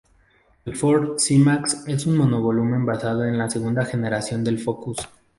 El 0.65 0.75
Ford 0.75 1.17
C-Max 1.19 1.83
es 1.85 2.07
un 2.07 2.17
monovolumen 2.17 2.87
basado 2.87 3.23
en 3.23 3.37
la 3.37 3.51
segunda 3.51 3.85
generación 3.85 4.43
del 4.43 4.57
Focus. 4.57 4.97